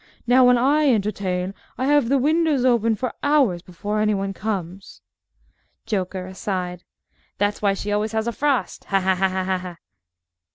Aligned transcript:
Now, 0.25 0.45
when 0.47 0.57
I 0.57 0.91
entertain, 0.91 1.53
I 1.77 1.85
have 1.85 2.09
the 2.09 2.17
windows 2.17 2.65
open 2.65 2.95
for 2.95 3.13
hours 3.21 3.61
before 3.61 3.99
any 4.01 4.15
one 4.15 4.33
comes. 4.33 5.03
JOKER 5.85 6.25
(aside) 6.25 6.83
That's 7.37 7.61
why 7.61 7.75
she 7.75 7.91
always 7.91 8.13
has 8.13 8.25
a 8.27 8.31
frost! 8.31 8.85
Ha, 8.85 8.99
ha! 8.99 9.77